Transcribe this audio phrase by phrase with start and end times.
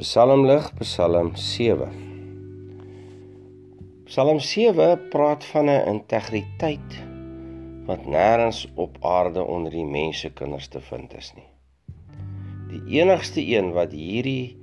[0.00, 1.88] Psalmlig, Psalm 7.
[4.06, 6.94] Psalm 7 praat van 'n integriteit
[7.88, 11.50] wat nêrens op aarde onder die mense kinders te vind is nie.
[12.70, 14.56] Die enigste een wat hierdie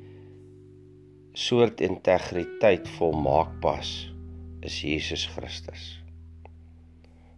[1.33, 3.93] soort integriteit volmaak pas,
[4.59, 6.01] is Jesus Christus.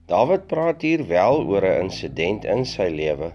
[0.05, 3.33] Dawid praat hier wel oor 'n insident in sy lewe,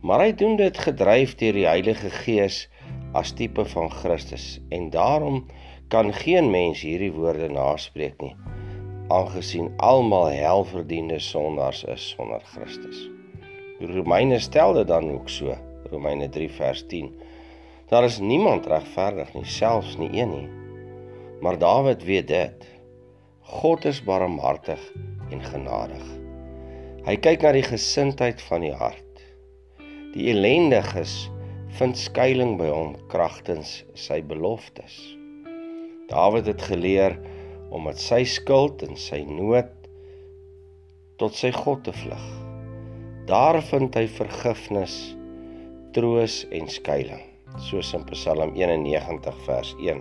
[0.00, 2.68] maar hy doen dit gedryf deur die Heilige Gees
[3.12, 5.46] as tipe van Christus en daarom
[5.88, 8.36] kan geen mens hierdie woorde naspreek nie
[9.08, 13.06] aangesien almal helverdiende sondaars is sonder Christus.
[13.80, 15.54] Romeine stel dit dan ook so,
[15.90, 17.12] Romeine 3 vers 10.
[17.88, 20.48] Daar is niemand regverdig nie, selfs nie een nie.
[21.40, 22.66] Maar Dawid weet dit.
[23.40, 24.82] God is barmhartig
[25.30, 26.04] en genadig.
[27.08, 29.22] Hy kyk na die gesindheid van die hart.
[30.12, 31.30] Die ellendiges
[31.76, 34.94] vind skuilings by hom kragtens sy beloftes.
[36.08, 37.18] Dawid het geleer
[37.68, 39.68] om met sy skuld en sy nood
[41.20, 42.26] tot sy God te vlug.
[43.28, 44.94] Daar vind hy vergifnis,
[45.92, 47.26] troos en skuilings,
[47.68, 50.00] soos in Psalm 91 vers 1.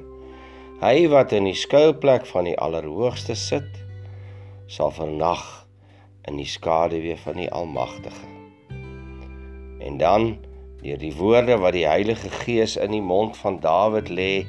[0.79, 3.67] Hy wat in die skuilplek van die Allerhoogste sit,
[4.71, 5.43] sal vernag
[6.29, 8.29] in die skaduwee van die Almagtige.
[9.83, 10.35] En dan
[10.81, 14.45] deur die woorde wat die Heilige Gees in die mond van Dawid lê,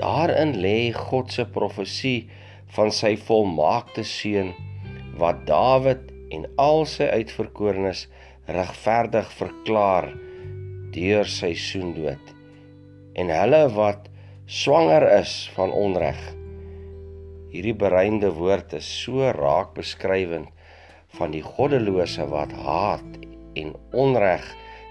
[0.00, 2.28] daarin lê God se profesie
[2.76, 4.52] van sy volmaakte seun
[5.20, 8.06] wat Dawid en al sy uitverkorenes
[8.50, 10.10] regverdig verklaar
[10.96, 12.32] deur sy soendood
[13.16, 14.10] en hulle wat
[14.46, 16.18] swanger is van onreg.
[17.50, 20.52] Hierdie bereinde woord is so raak beskrywend
[21.16, 23.24] van die goddelose wat haat
[23.56, 24.44] en onreg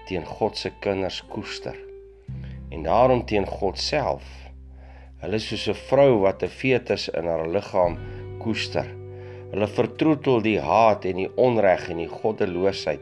[0.06, 1.76] teen God se kinders koester
[2.70, 4.24] en daarom teen God self.
[5.22, 7.98] Hulle is soos 'n vrou wat 'n fetus in haar liggaam
[8.38, 8.86] koester.
[9.50, 13.00] Hulle vertroetel die haat en die onreg en die goddeloosheid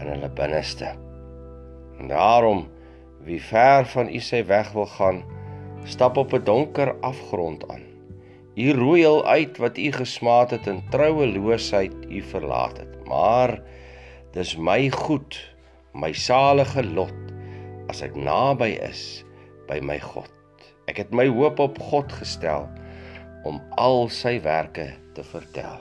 [0.00, 0.94] in hulle binneste.
[1.98, 2.68] En daarom
[3.24, 5.24] wie ver van u sy weg wil gaan,
[5.84, 7.82] stap op 'n donker afgrond aan.
[8.54, 13.04] U roei al uit wat u gesmaat het en troueloosheid u verlaat het.
[13.04, 13.60] Maar
[14.32, 15.53] dis my goed
[15.94, 17.14] my salige lot
[17.88, 19.22] as ek naby is
[19.68, 20.30] by my God.
[20.90, 22.66] Ek het my hoop op God gestel
[23.48, 25.78] om al sy werke te vertel.